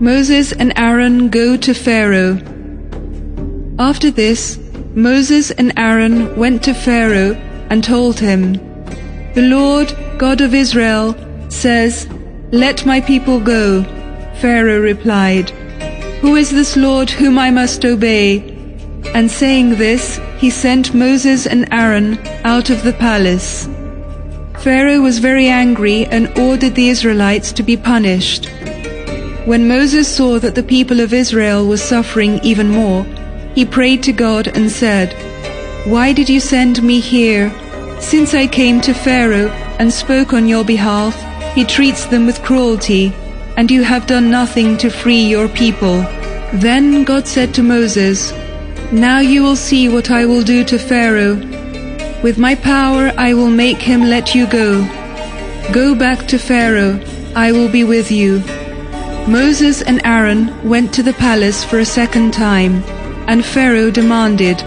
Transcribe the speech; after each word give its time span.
Moses 0.00 0.52
and 0.52 0.72
Aaron 0.76 1.28
go 1.28 1.56
to 1.56 1.72
Pharaoh. 1.72 2.38
After 3.78 4.10
this, 4.10 4.58
Moses 4.94 5.50
and 5.50 5.72
Aaron 5.76 6.36
went 6.36 6.62
to 6.64 6.74
Pharaoh 6.74 7.34
and 7.70 7.82
told 7.82 8.20
him, 8.20 8.54
The 9.34 9.48
Lord, 9.48 9.96
God 10.18 10.40
of 10.40 10.54
Israel, 10.54 11.16
says, 11.48 12.08
Let 12.52 12.86
my 12.86 13.00
people 13.00 13.40
go. 13.40 13.82
Pharaoh 14.40 14.80
replied, 14.80 15.50
Who 16.20 16.36
is 16.36 16.50
this 16.50 16.76
Lord 16.76 17.10
whom 17.10 17.38
I 17.38 17.50
must 17.50 17.84
obey? 17.84 18.50
And 19.14 19.30
saying 19.30 19.76
this, 19.76 20.20
he 20.38 20.50
sent 20.50 20.94
Moses 20.94 21.46
and 21.46 21.66
Aaron 21.72 22.18
out 22.44 22.70
of 22.70 22.82
the 22.82 22.92
palace. 22.92 23.68
Pharaoh 24.58 25.00
was 25.00 25.18
very 25.18 25.48
angry 25.48 26.06
and 26.06 26.36
ordered 26.38 26.74
the 26.74 26.88
Israelites 26.88 27.52
to 27.52 27.62
be 27.62 27.76
punished. 27.76 28.48
When 29.44 29.68
Moses 29.68 30.08
saw 30.08 30.38
that 30.38 30.54
the 30.54 30.62
people 30.62 31.00
of 31.00 31.12
Israel 31.12 31.68
were 31.68 31.76
suffering 31.76 32.40
even 32.42 32.70
more, 32.70 33.04
he 33.54 33.66
prayed 33.66 34.02
to 34.04 34.12
God 34.12 34.48
and 34.48 34.72
said, 34.72 35.12
Why 35.86 36.14
did 36.14 36.30
you 36.30 36.40
send 36.40 36.82
me 36.82 36.98
here? 36.98 37.52
Since 38.00 38.32
I 38.32 38.46
came 38.46 38.80
to 38.80 38.94
Pharaoh 38.94 39.50
and 39.78 39.92
spoke 39.92 40.32
on 40.32 40.48
your 40.48 40.64
behalf, 40.64 41.14
he 41.54 41.62
treats 41.62 42.06
them 42.06 42.24
with 42.24 42.42
cruelty, 42.42 43.12
and 43.58 43.70
you 43.70 43.82
have 43.82 44.06
done 44.06 44.30
nothing 44.30 44.78
to 44.78 44.88
free 44.88 45.22
your 45.22 45.48
people. 45.50 45.98
Then 46.54 47.04
God 47.04 47.28
said 47.28 47.52
to 47.54 47.62
Moses, 47.62 48.32
Now 48.92 49.18
you 49.18 49.42
will 49.42 49.56
see 49.56 49.90
what 49.90 50.10
I 50.10 50.24
will 50.24 50.42
do 50.42 50.64
to 50.64 50.78
Pharaoh. 50.78 51.36
With 52.22 52.38
my 52.38 52.54
power 52.54 53.12
I 53.18 53.34
will 53.34 53.50
make 53.50 53.82
him 53.82 54.04
let 54.04 54.34
you 54.34 54.46
go. 54.46 54.82
Go 55.70 55.94
back 55.94 56.26
to 56.28 56.38
Pharaoh, 56.38 56.98
I 57.36 57.52
will 57.52 57.68
be 57.68 57.84
with 57.84 58.10
you. 58.10 58.42
Moses 59.26 59.80
and 59.80 60.02
Aaron 60.04 60.52
went 60.68 60.92
to 60.92 61.02
the 61.02 61.14
palace 61.14 61.64
for 61.64 61.78
a 61.78 61.84
second 61.86 62.34
time. 62.34 62.84
And 63.26 63.42
Pharaoh 63.42 63.90
demanded, 63.90 64.58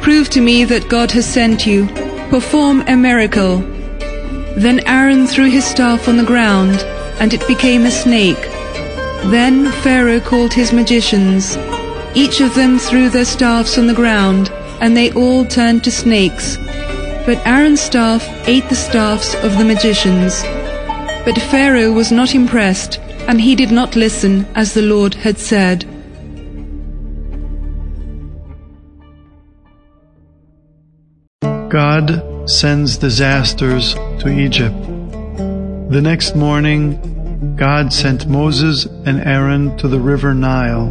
Prove 0.00 0.30
to 0.30 0.40
me 0.40 0.64
that 0.64 0.88
God 0.88 1.10
has 1.10 1.26
sent 1.26 1.66
you. 1.66 1.86
Perform 2.30 2.82
a 2.86 2.96
miracle. 2.96 3.58
Then 4.56 4.80
Aaron 4.86 5.26
threw 5.26 5.50
his 5.50 5.66
staff 5.66 6.08
on 6.08 6.16
the 6.16 6.24
ground, 6.24 6.78
and 7.20 7.34
it 7.34 7.46
became 7.46 7.84
a 7.84 7.90
snake. 7.90 8.40
Then 9.26 9.70
Pharaoh 9.82 10.20
called 10.20 10.54
his 10.54 10.72
magicians. 10.72 11.58
Each 12.14 12.40
of 12.40 12.54
them 12.54 12.78
threw 12.78 13.10
their 13.10 13.26
staffs 13.26 13.76
on 13.76 13.86
the 13.86 14.00
ground, 14.02 14.50
and 14.80 14.96
they 14.96 15.12
all 15.12 15.44
turned 15.44 15.84
to 15.84 15.90
snakes. 15.90 16.56
But 17.26 17.46
Aaron's 17.46 17.82
staff 17.82 18.26
ate 18.48 18.66
the 18.70 18.74
staffs 18.74 19.34
of 19.44 19.58
the 19.58 19.64
magicians. 19.64 20.42
But 21.26 21.38
Pharaoh 21.50 21.92
was 21.92 22.10
not 22.10 22.34
impressed, 22.34 22.98
and 23.30 23.40
he 23.40 23.54
did 23.54 23.70
not 23.70 23.94
listen 23.94 24.44
as 24.56 24.74
the 24.74 24.82
Lord 24.82 25.14
had 25.14 25.38
said. 25.38 25.84
God 31.70 32.50
sends 32.50 32.96
disasters 32.96 33.94
to 34.18 34.28
Egypt. 34.28 34.74
The 35.92 36.00
next 36.02 36.34
morning, 36.34 37.54
God 37.54 37.92
sent 37.92 38.26
Moses 38.26 38.86
and 39.06 39.20
Aaron 39.20 39.76
to 39.76 39.86
the 39.86 40.00
river 40.00 40.34
Nile. 40.34 40.90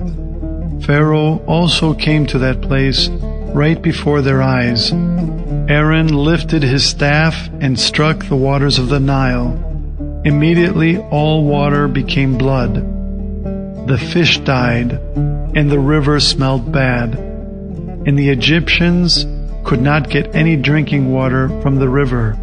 Pharaoh 0.83 1.43
also 1.45 1.93
came 1.93 2.25
to 2.27 2.37
that 2.37 2.61
place 2.61 3.09
right 3.53 3.81
before 3.81 4.21
their 4.21 4.41
eyes. 4.41 4.93
Aaron 5.67 6.07
lifted 6.07 6.63
his 6.63 6.87
staff 6.87 7.49
and 7.59 7.77
struck 7.77 8.27
the 8.27 8.37
waters 8.37 8.79
of 8.79 8.87
the 8.87 9.01
Nile. 9.01 9.68
Immediately 10.25 10.97
all 10.97 11.45
water 11.45 11.87
became 11.87 12.37
blood. 12.37 12.75
The 13.87 13.97
fish 13.97 14.37
died, 14.39 14.91
and 14.91 15.71
the 15.71 15.79
river 15.79 16.19
smelled 16.19 16.71
bad. 16.71 17.15
And 17.15 18.19
the 18.19 18.29
Egyptians 18.29 19.25
could 19.63 19.81
not 19.81 20.09
get 20.09 20.35
any 20.35 20.55
drinking 20.55 21.11
water 21.11 21.47
from 21.61 21.77
the 21.77 21.89
river. 21.89 22.37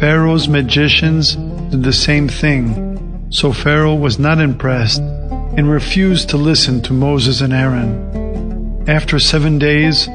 Pharaoh's 0.00 0.48
magicians 0.48 1.36
did 1.70 1.82
the 1.82 1.92
same 1.92 2.28
thing, 2.28 3.28
so 3.30 3.52
Pharaoh 3.52 3.94
was 3.94 4.18
not 4.18 4.40
impressed 4.40 5.00
and 5.00 5.70
refused 5.70 6.28
to 6.30 6.36
listen 6.36 6.80
to 6.82 6.92
Moses 6.92 7.40
and 7.40 7.52
Aaron. 7.52 8.84
After 8.88 9.18
seven 9.18 9.58
days, 9.58 10.08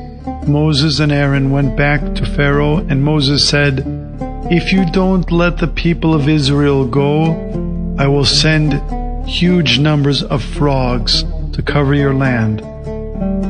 Moses 0.47 0.99
and 0.99 1.11
Aaron 1.11 1.51
went 1.51 1.77
back 1.77 2.15
to 2.15 2.25
Pharaoh, 2.25 2.77
and 2.77 3.03
Moses 3.03 3.47
said, 3.47 4.04
If 4.51 4.71
you 4.71 4.85
don't 4.91 5.31
let 5.31 5.57
the 5.57 5.67
people 5.67 6.13
of 6.13 6.29
Israel 6.29 6.85
go, 6.85 7.33
I 7.97 8.07
will 8.07 8.25
send 8.25 8.73
huge 9.27 9.79
numbers 9.79 10.23
of 10.23 10.43
frogs 10.43 11.23
to 11.53 11.63
cover 11.63 11.93
your 11.95 12.13
land. 12.13 12.61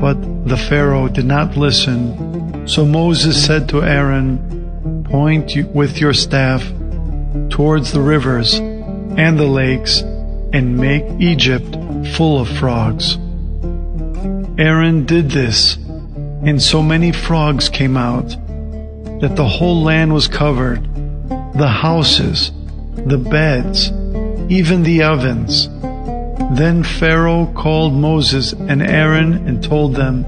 But 0.01 0.47
the 0.47 0.57
Pharaoh 0.57 1.07
did 1.07 1.25
not 1.25 1.57
listen 1.57 2.35
so 2.67 2.83
Moses 2.83 3.45
said 3.45 3.69
to 3.69 3.83
Aaron, 3.83 5.03
Point 5.05 5.51
with 5.75 5.99
your 5.99 6.13
staff 6.13 6.63
towards 7.49 7.91
the 7.91 8.01
rivers 8.01 8.55
and 8.55 9.37
the 9.37 9.45
lakes 9.45 10.01
and 10.01 10.75
make 10.75 11.03
Egypt 11.19 11.77
full 12.15 12.39
of 12.39 12.49
frogs. 12.49 13.17
Aaron 14.57 15.05
did 15.05 15.29
this, 15.29 15.75
and 15.75 16.59
so 16.59 16.81
many 16.81 17.11
frogs 17.11 17.69
came 17.69 17.97
out 17.97 18.35
that 19.21 19.35
the 19.35 19.47
whole 19.47 19.83
land 19.83 20.13
was 20.13 20.27
covered 20.27 20.87
the 21.55 21.67
houses, 21.69 22.51
the 22.95 23.17
beds, 23.17 23.89
even 24.51 24.83
the 24.83 25.03
ovens. 25.03 25.69
Then 26.57 26.83
Pharaoh 26.83 27.45
called 27.55 27.93
Moses 27.93 28.51
and 28.51 28.81
Aaron 28.81 29.47
and 29.47 29.63
told 29.63 29.95
them, 29.95 30.25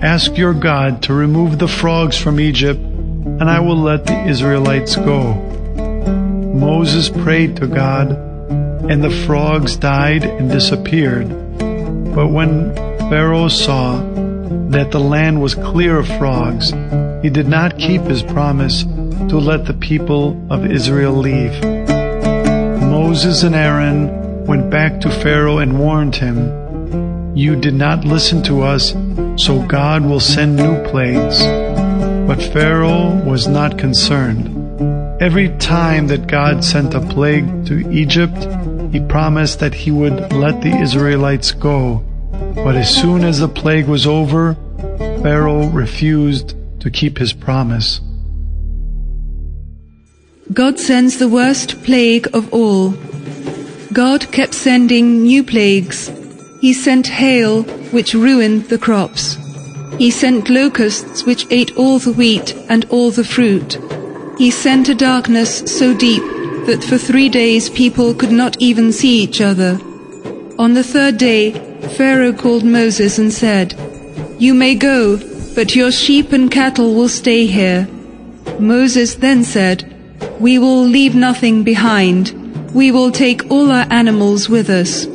Ask 0.00 0.38
your 0.38 0.54
God 0.54 1.02
to 1.02 1.12
remove 1.12 1.58
the 1.58 1.68
frogs 1.68 2.16
from 2.16 2.40
Egypt, 2.40 2.80
and 2.80 3.50
I 3.50 3.60
will 3.60 3.76
let 3.76 4.06
the 4.06 4.26
Israelites 4.26 4.96
go. 4.96 5.34
Moses 6.54 7.08
prayed 7.08 7.56
to 7.56 7.66
God, 7.66 8.12
and 8.90 9.02
the 9.02 9.24
frogs 9.26 9.76
died 9.76 10.24
and 10.24 10.50
disappeared. 10.50 11.28
But 12.14 12.28
when 12.28 12.74
Pharaoh 13.10 13.48
saw 13.48 13.98
that 14.70 14.90
the 14.92 15.00
land 15.00 15.42
was 15.42 15.54
clear 15.54 15.98
of 15.98 16.06
frogs, 16.06 16.72
he 17.22 17.30
did 17.30 17.46
not 17.46 17.78
keep 17.78 18.02
his 18.02 18.22
promise 18.22 18.84
to 19.28 19.38
let 19.38 19.66
the 19.66 19.74
people 19.74 20.40
of 20.50 20.64
Israel 20.64 21.12
leave. 21.12 21.52
Moses 22.82 23.42
and 23.42 23.54
Aaron 23.54 24.46
went 24.46 24.70
back 24.70 25.00
to 25.00 25.10
Pharaoh 25.10 25.58
and 25.58 25.78
warned 25.78 26.16
him, 26.16 27.36
You 27.36 27.56
did 27.56 27.74
not 27.74 28.04
listen 28.04 28.42
to 28.44 28.62
us 28.62 28.94
so 29.36 29.62
God 29.66 30.04
will 30.04 30.20
send 30.20 30.56
new 30.56 30.82
plagues. 30.84 31.42
But 32.26 32.42
Pharaoh 32.52 33.22
was 33.24 33.46
not 33.46 33.78
concerned. 33.78 34.56
Every 35.20 35.50
time 35.58 36.06
that 36.06 36.26
God 36.26 36.64
sent 36.64 36.94
a 36.94 37.00
plague 37.00 37.66
to 37.66 37.90
Egypt, 37.90 38.38
he 38.92 39.00
promised 39.00 39.60
that 39.60 39.74
he 39.74 39.90
would 39.90 40.32
let 40.32 40.62
the 40.62 40.74
Israelites 40.80 41.52
go. 41.52 42.02
But 42.54 42.76
as 42.76 42.94
soon 42.94 43.24
as 43.24 43.40
the 43.40 43.48
plague 43.48 43.86
was 43.86 44.06
over, 44.06 44.56
Pharaoh 45.22 45.66
refused 45.66 46.54
to 46.80 46.90
keep 46.90 47.18
his 47.18 47.32
promise. 47.32 48.00
God 50.52 50.80
sends 50.80 51.18
the 51.18 51.28
worst 51.28 51.82
plague 51.84 52.28
of 52.34 52.52
all. 52.52 52.90
God 53.92 54.30
kept 54.32 54.54
sending 54.54 55.22
new 55.22 55.44
plagues. 55.44 56.10
He 56.60 56.72
sent 56.72 57.06
hail, 57.06 57.62
which 57.92 58.14
ruined 58.14 58.64
the 58.64 58.78
crops. 58.78 59.38
He 59.96 60.10
sent 60.10 60.50
locusts, 60.50 61.24
which 61.24 61.46
ate 61.50 61.76
all 61.76 61.98
the 61.98 62.12
wheat 62.12 62.54
and 62.68 62.84
all 62.86 63.10
the 63.10 63.24
fruit. 63.24 63.78
He 64.38 64.50
sent 64.50 64.88
a 64.88 64.94
darkness 64.94 65.58
so 65.78 65.94
deep 65.96 66.22
that 66.66 66.82
for 66.82 66.98
three 66.98 67.28
days 67.28 67.70
people 67.70 68.14
could 68.14 68.32
not 68.32 68.56
even 68.60 68.92
see 68.92 69.22
each 69.22 69.40
other. 69.40 69.78
On 70.58 70.74
the 70.74 70.84
third 70.84 71.16
day, 71.16 71.52
Pharaoh 71.96 72.32
called 72.32 72.64
Moses 72.64 73.18
and 73.18 73.32
said, 73.32 73.74
You 74.38 74.54
may 74.54 74.74
go, 74.74 75.16
but 75.54 75.74
your 75.74 75.92
sheep 75.92 76.32
and 76.32 76.50
cattle 76.50 76.94
will 76.94 77.08
stay 77.08 77.46
here. 77.46 77.88
Moses 78.58 79.16
then 79.16 79.44
said, 79.44 79.84
We 80.38 80.58
will 80.58 80.82
leave 80.82 81.14
nothing 81.14 81.62
behind. 81.62 82.30
We 82.74 82.90
will 82.90 83.10
take 83.10 83.50
all 83.50 83.70
our 83.70 83.86
animals 83.90 84.48
with 84.48 84.70
us. 84.70 85.06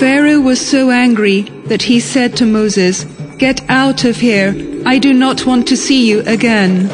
Pharaoh 0.00 0.40
was 0.40 0.60
so 0.60 0.90
angry 0.90 1.42
that 1.66 1.82
he 1.82 2.00
said 2.00 2.36
to 2.36 2.46
Moses, 2.46 3.04
Get 3.38 3.68
out 3.68 4.04
of 4.04 4.16
here, 4.16 4.54
I 4.86 4.98
do 4.98 5.12
not 5.12 5.46
want 5.46 5.68
to 5.68 5.76
see 5.76 6.08
you 6.08 6.20
again. 6.26 6.88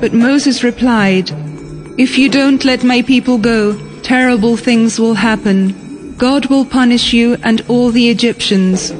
But 0.00 0.12
Moses 0.12 0.64
replied, 0.64 1.30
If 1.98 2.18
you 2.18 2.28
don't 2.28 2.64
let 2.64 2.82
my 2.82 3.02
people 3.02 3.38
go, 3.38 3.78
terrible 4.02 4.56
things 4.56 4.98
will 4.98 5.14
happen. 5.14 6.14
God 6.16 6.46
will 6.46 6.64
punish 6.64 7.12
you 7.12 7.36
and 7.42 7.60
all 7.68 7.90
the 7.90 8.10
Egyptians. 8.10 8.90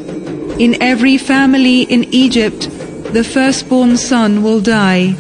In 0.59 0.81
every 0.83 1.19
family 1.19 1.83
in 1.83 2.05
Egypt, 2.13 2.69
the 3.13 3.25
firstborn 3.25 3.97
son 3.97 4.43
will 4.43 4.61
die, 4.61 5.15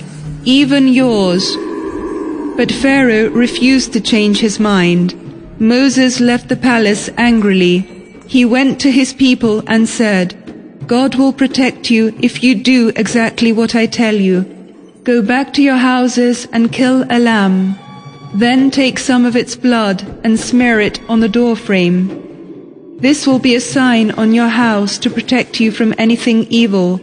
even 0.44 0.88
yours. 0.88 1.56
But 2.56 2.70
Pharaoh 2.70 3.30
refused 3.30 3.92
to 3.92 4.00
change 4.00 4.40
his 4.40 4.58
mind. 4.58 5.14
Moses 5.60 6.20
left 6.20 6.48
the 6.48 6.56
palace 6.56 7.08
angrily 7.16 7.92
he 8.32 8.46
went 8.46 8.80
to 8.80 8.90
his 8.90 9.12
people 9.12 9.62
and 9.66 9.86
said, 9.86 10.86
God 10.86 11.16
will 11.16 11.34
protect 11.34 11.90
you 11.90 12.14
if 12.22 12.42
you 12.42 12.54
do 12.54 12.90
exactly 12.96 13.52
what 13.52 13.74
I 13.74 13.84
tell 13.84 14.14
you. 14.14 14.44
Go 15.04 15.20
back 15.20 15.52
to 15.52 15.62
your 15.62 15.76
houses 15.76 16.48
and 16.50 16.72
kill 16.72 17.04
a 17.10 17.18
lamb. 17.18 17.78
Then 18.34 18.70
take 18.70 18.98
some 18.98 19.26
of 19.26 19.36
its 19.36 19.54
blood 19.54 20.02
and 20.24 20.40
smear 20.40 20.80
it 20.80 20.98
on 21.10 21.20
the 21.20 21.28
doorframe. 21.28 22.08
This 23.00 23.26
will 23.26 23.38
be 23.38 23.54
a 23.54 23.60
sign 23.60 24.12
on 24.12 24.32
your 24.32 24.48
house 24.48 24.96
to 25.00 25.10
protect 25.10 25.60
you 25.60 25.70
from 25.70 25.94
anything 25.98 26.46
evil. 26.48 27.02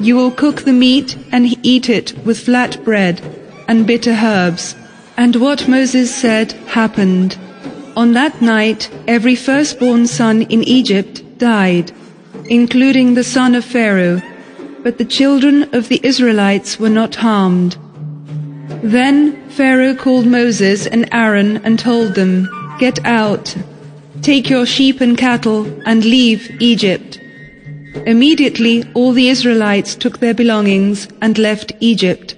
You 0.00 0.16
will 0.16 0.30
cook 0.30 0.62
the 0.62 0.72
meat 0.72 1.16
and 1.30 1.58
eat 1.62 1.90
it 1.90 2.16
with 2.24 2.40
flat 2.40 2.82
bread 2.84 3.20
and 3.68 3.86
bitter 3.86 4.12
herbs. 4.12 4.74
And 5.18 5.36
what 5.36 5.68
Moses 5.68 6.14
said 6.14 6.52
happened. 6.68 7.36
On 7.96 8.14
that 8.14 8.40
night, 8.40 8.88
every 9.06 9.34
firstborn 9.34 10.06
son 10.06 10.42
in 10.42 10.62
Egypt 10.64 11.22
died, 11.36 11.92
including 12.48 13.12
the 13.12 13.24
son 13.24 13.54
of 13.54 13.62
Pharaoh, 13.62 14.22
but 14.82 14.96
the 14.96 15.04
children 15.04 15.74
of 15.74 15.88
the 15.88 16.00
Israelites 16.02 16.80
were 16.80 16.88
not 16.88 17.16
harmed. 17.16 17.76
Then 18.82 19.36
Pharaoh 19.50 19.94
called 19.94 20.24
Moses 20.24 20.86
and 20.86 21.06
Aaron 21.12 21.58
and 21.58 21.78
told 21.78 22.14
them, 22.14 22.48
Get 22.78 23.04
out, 23.04 23.54
take 24.22 24.48
your 24.48 24.64
sheep 24.64 25.02
and 25.02 25.18
cattle, 25.18 25.66
and 25.84 26.02
leave 26.06 26.50
Egypt. 26.58 27.20
Immediately 28.06 28.84
all 28.94 29.12
the 29.12 29.28
Israelites 29.28 29.94
took 29.94 30.18
their 30.18 30.34
belongings 30.34 31.08
and 31.20 31.36
left 31.38 31.72
Egypt. 31.80 32.34